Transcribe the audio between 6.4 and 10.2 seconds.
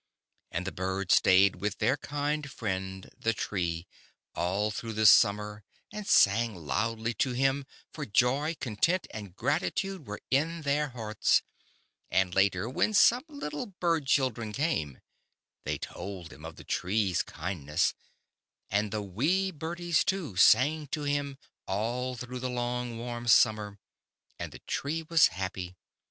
loudly to him, for joy, content, and gratitude were